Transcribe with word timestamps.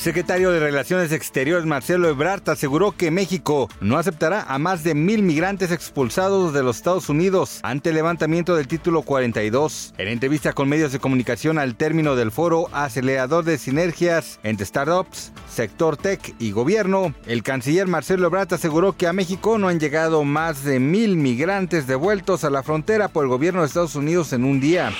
Secretario 0.00 0.50
de 0.50 0.60
Relaciones 0.60 1.12
Exteriores 1.12 1.66
Marcelo 1.66 2.08
Ebrard 2.08 2.48
aseguró 2.48 2.92
que 2.92 3.10
México 3.10 3.68
no 3.82 3.98
aceptará 3.98 4.40
a 4.48 4.58
más 4.58 4.82
de 4.82 4.94
mil 4.94 5.22
migrantes 5.22 5.70
expulsados 5.72 6.54
de 6.54 6.62
los 6.62 6.76
Estados 6.76 7.10
Unidos 7.10 7.60
ante 7.62 7.90
el 7.90 7.96
levantamiento 7.96 8.56
del 8.56 8.66
título 8.66 9.02
42. 9.02 9.92
En 9.98 10.08
entrevista 10.08 10.54
con 10.54 10.70
medios 10.70 10.92
de 10.92 11.00
comunicación 11.00 11.58
al 11.58 11.76
término 11.76 12.16
del 12.16 12.30
foro 12.30 12.70
acelerador 12.72 13.44
de 13.44 13.58
sinergias 13.58 14.40
entre 14.42 14.64
startups, 14.64 15.32
sector 15.50 15.98
tech 15.98 16.34
y 16.38 16.52
gobierno, 16.52 17.12
el 17.26 17.42
canciller 17.42 17.86
Marcelo 17.86 18.26
Ebrard 18.26 18.54
aseguró 18.54 18.96
que 18.96 19.06
a 19.06 19.12
México 19.12 19.58
no 19.58 19.68
han 19.68 19.80
llegado 19.80 20.24
más 20.24 20.64
de 20.64 20.80
mil 20.80 21.18
migrantes 21.18 21.86
devueltos 21.86 22.44
a 22.44 22.48
la 22.48 22.62
frontera 22.62 23.08
por 23.08 23.24
el 23.24 23.28
gobierno 23.28 23.60
de 23.60 23.66
Estados 23.66 23.96
Unidos 23.96 24.32
en 24.32 24.44
un 24.44 24.60
día. 24.60 24.94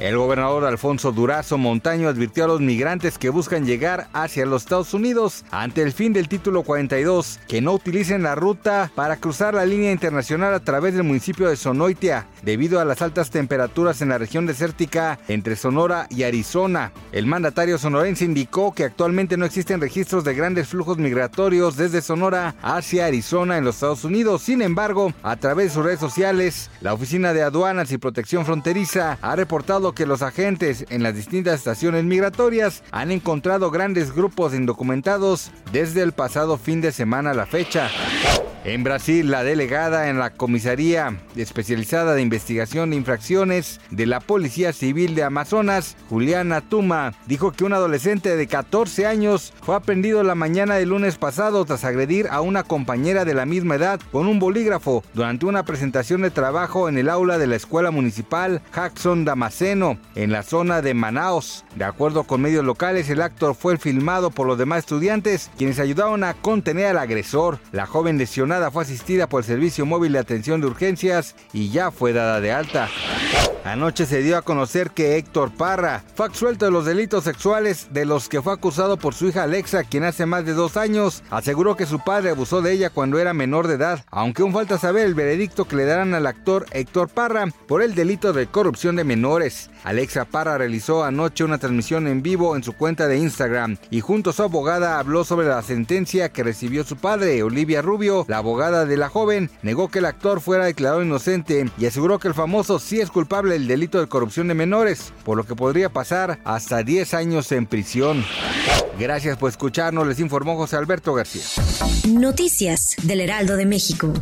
El 0.00 0.16
gobernador 0.16 0.64
Alfonso 0.64 1.12
Durazo 1.12 1.58
Montaño 1.58 2.08
advirtió 2.08 2.44
a 2.44 2.46
los 2.46 2.62
migrantes 2.62 3.18
que 3.18 3.28
buscan 3.28 3.66
llegar 3.66 4.08
hacia 4.22 4.46
los 4.46 4.62
Estados 4.62 4.94
Unidos 4.94 5.44
ante 5.50 5.82
el 5.82 5.92
fin 5.92 6.12
del 6.12 6.28
título 6.28 6.62
42 6.62 7.40
que 7.48 7.60
no 7.60 7.72
utilicen 7.72 8.22
la 8.22 8.34
ruta 8.34 8.90
para 8.94 9.16
cruzar 9.16 9.54
la 9.54 9.66
línea 9.66 9.92
internacional 9.92 10.54
a 10.54 10.60
través 10.60 10.94
del 10.94 11.04
municipio 11.04 11.48
de 11.48 11.56
Sonoitia 11.56 12.26
debido 12.42 12.80
a 12.80 12.84
las 12.84 13.02
altas 13.02 13.30
temperaturas 13.30 14.02
en 14.02 14.10
la 14.10 14.18
región 14.18 14.46
desértica 14.46 15.18
entre 15.28 15.56
Sonora 15.56 16.06
y 16.10 16.22
Arizona. 16.22 16.92
El 17.12 17.26
mandatario 17.26 17.78
sonorense 17.78 18.24
indicó 18.24 18.74
que 18.74 18.84
actualmente 18.84 19.36
no 19.36 19.44
existen 19.44 19.80
registros 19.80 20.24
de 20.24 20.34
grandes 20.34 20.68
flujos 20.68 20.98
migratorios 20.98 21.76
desde 21.76 22.02
Sonora 22.02 22.54
hacia 22.62 23.06
Arizona 23.06 23.58
en 23.58 23.64
los 23.64 23.76
Estados 23.76 24.04
Unidos. 24.04 24.42
Sin 24.42 24.62
embargo, 24.62 25.12
a 25.22 25.36
través 25.36 25.66
de 25.66 25.74
sus 25.74 25.84
redes 25.84 26.00
sociales, 26.00 26.70
la 26.80 26.94
Oficina 26.94 27.32
de 27.32 27.42
Aduanas 27.42 27.92
y 27.92 27.98
Protección 27.98 28.44
Fronteriza 28.44 29.18
ha 29.20 29.36
reportado 29.36 29.92
que 29.92 30.06
los 30.06 30.22
agentes 30.22 30.86
en 30.90 31.02
las 31.02 31.14
distintas 31.14 31.54
estaciones 31.54 32.04
migratorias 32.04 32.82
han 32.90 33.10
encontrado 33.10 33.70
grandes 33.70 33.99
grupos 34.08 34.54
indocumentados 34.54 35.50
desde 35.72 36.02
el 36.02 36.12
pasado 36.12 36.56
fin 36.56 36.80
de 36.80 36.92
semana 36.92 37.32
a 37.32 37.34
la 37.34 37.46
fecha. 37.46 37.90
En 38.62 38.84
Brasil, 38.84 39.30
la 39.30 39.42
delegada 39.42 40.10
en 40.10 40.18
la 40.18 40.34
Comisaría 40.34 41.16
Especializada 41.34 42.12
de 42.12 42.20
Investigación 42.20 42.90
de 42.90 42.96
Infracciones 42.96 43.80
de 43.90 44.04
la 44.04 44.20
Policía 44.20 44.74
Civil 44.74 45.14
de 45.14 45.22
Amazonas, 45.22 45.96
Juliana 46.10 46.60
Tuma, 46.60 47.14
dijo 47.26 47.52
que 47.52 47.64
un 47.64 47.72
adolescente 47.72 48.36
de 48.36 48.46
14 48.46 49.06
años 49.06 49.54
fue 49.62 49.76
aprendido 49.76 50.22
la 50.22 50.34
mañana 50.34 50.74
del 50.74 50.90
lunes 50.90 51.16
pasado 51.16 51.64
tras 51.64 51.84
agredir 51.84 52.28
a 52.30 52.42
una 52.42 52.62
compañera 52.62 53.24
de 53.24 53.32
la 53.32 53.46
misma 53.46 53.76
edad 53.76 53.98
con 54.12 54.26
un 54.26 54.38
bolígrafo 54.38 55.02
durante 55.14 55.46
una 55.46 55.64
presentación 55.64 56.20
de 56.20 56.30
trabajo 56.30 56.90
en 56.90 56.98
el 56.98 57.08
aula 57.08 57.38
de 57.38 57.46
la 57.46 57.56
Escuela 57.56 57.90
Municipal 57.90 58.60
Jackson 58.74 59.24
Damasceno, 59.24 59.98
en 60.14 60.32
la 60.32 60.42
zona 60.42 60.82
de 60.82 60.92
Manaos. 60.92 61.64
De 61.76 61.84
acuerdo 61.84 62.24
con 62.24 62.42
medios 62.42 62.64
locales, 62.66 63.08
el 63.08 63.22
acto 63.22 63.54
fue 63.54 63.78
filmado 63.78 64.30
por 64.30 64.46
los 64.46 64.58
demás 64.58 64.80
estudiantes, 64.80 65.50
quienes 65.56 65.78
ayudaron 65.78 66.24
a 66.24 66.34
contener 66.34 66.88
al 66.88 66.98
agresor. 66.98 67.58
La 67.72 67.86
joven 67.86 68.18
lesionada 68.50 68.72
fue 68.72 68.82
asistida 68.82 69.28
por 69.28 69.42
el 69.42 69.46
Servicio 69.46 69.86
Móvil 69.86 70.12
de 70.12 70.18
Atención 70.18 70.60
de 70.60 70.66
Urgencias 70.66 71.36
y 71.52 71.70
ya 71.70 71.92
fue 71.92 72.12
dada 72.12 72.40
de 72.40 72.50
alta. 72.50 72.88
Anoche 73.64 74.06
se 74.06 74.22
dio 74.22 74.38
a 74.38 74.42
conocer 74.42 74.90
que 74.90 75.16
Héctor 75.18 75.52
Parra 75.52 76.02
fue 76.14 76.26
absuelto 76.26 76.64
de 76.64 76.70
los 76.70 76.86
delitos 76.86 77.24
sexuales 77.24 77.88
de 77.90 78.06
los 78.06 78.30
que 78.30 78.40
fue 78.40 78.54
acusado 78.54 78.96
por 78.96 79.14
su 79.14 79.28
hija 79.28 79.42
Alexa, 79.42 79.84
quien 79.84 80.04
hace 80.04 80.24
más 80.24 80.46
de 80.46 80.54
dos 80.54 80.78
años 80.78 81.22
aseguró 81.30 81.76
que 81.76 81.84
su 81.84 82.00
padre 82.00 82.30
abusó 82.30 82.62
de 82.62 82.72
ella 82.72 82.88
cuando 82.88 83.18
era 83.18 83.34
menor 83.34 83.68
de 83.68 83.74
edad, 83.74 84.02
aunque 84.10 84.40
aún 84.42 84.54
falta 84.54 84.78
saber 84.78 85.04
el 85.04 85.14
veredicto 85.14 85.66
que 85.66 85.76
le 85.76 85.84
darán 85.84 86.14
al 86.14 86.26
actor 86.26 86.64
Héctor 86.72 87.10
Parra 87.10 87.48
por 87.68 87.82
el 87.82 87.94
delito 87.94 88.32
de 88.32 88.46
corrupción 88.46 88.96
de 88.96 89.04
menores. 89.04 89.70
Alexa 89.84 90.24
Parra 90.24 90.58
realizó 90.58 91.04
anoche 91.04 91.44
una 91.44 91.58
transmisión 91.58 92.06
en 92.06 92.22
vivo 92.22 92.56
en 92.56 92.62
su 92.62 92.72
cuenta 92.72 93.08
de 93.08 93.18
Instagram 93.18 93.76
y 93.90 94.00
junto 94.00 94.30
a 94.30 94.32
su 94.32 94.42
abogada 94.42 94.98
habló 94.98 95.24
sobre 95.24 95.48
la 95.48 95.62
sentencia 95.62 96.30
que 96.30 96.42
recibió 96.42 96.84
su 96.84 96.96
padre, 96.96 97.42
Olivia 97.42 97.82
Rubio. 97.82 98.24
La 98.28 98.38
abogada 98.38 98.86
de 98.86 98.96
la 98.96 99.10
joven 99.10 99.50
negó 99.62 99.88
que 99.88 99.98
el 99.98 100.06
actor 100.06 100.40
fuera 100.40 100.64
declarado 100.64 101.02
inocente 101.02 101.70
y 101.78 101.86
aseguró 101.86 102.18
que 102.18 102.28
el 102.28 102.34
famoso 102.34 102.78
sí 102.78 103.00
es 103.00 103.10
culpable 103.10 103.49
del 103.50 103.66
delito 103.66 104.00
de 104.00 104.06
corrupción 104.06 104.48
de 104.48 104.54
menores, 104.54 105.12
por 105.24 105.36
lo 105.36 105.44
que 105.44 105.54
podría 105.54 105.88
pasar 105.90 106.40
hasta 106.44 106.82
10 106.82 107.14
años 107.14 107.52
en 107.52 107.66
prisión. 107.66 108.24
Gracias 108.98 109.36
por 109.36 109.50
escucharnos, 109.50 110.06
les 110.06 110.20
informó 110.20 110.56
José 110.56 110.76
Alberto 110.76 111.14
García. 111.14 111.42
Noticias 112.08 112.96
del 113.02 113.20
Heraldo 113.20 113.56
de 113.56 113.66
México. 113.66 114.12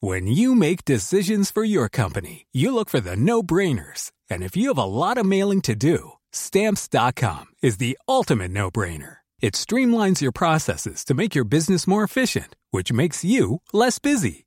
When 0.00 0.26
you 0.26 0.56
make 0.56 0.84
decisions 0.84 1.52
for 1.52 1.62
your 1.64 1.88
company, 1.88 2.46
you 2.52 2.74
look 2.74 2.90
for 2.90 3.00
the 3.00 3.14
no-brainers. 3.14 4.10
And 4.28 4.42
if 4.42 4.56
you 4.56 4.68
have 4.68 4.78
a 4.78 4.84
lot 4.84 5.16
of 5.16 5.24
mailing 5.24 5.60
to 5.62 5.76
do, 5.76 6.14
stamps.com 6.32 7.46
is 7.62 7.76
the 7.76 7.96
ultimate 8.08 8.50
no-brainer. 8.50 9.18
It 9.40 9.54
streamlines 9.54 10.20
your 10.20 10.32
processes 10.32 11.04
to 11.04 11.14
make 11.14 11.34
your 11.34 11.44
business 11.44 11.86
more 11.86 12.02
efficient, 12.04 12.54
which 12.70 12.92
makes 12.92 13.24
you 13.24 13.60
less 13.72 13.98
busy. 13.98 14.46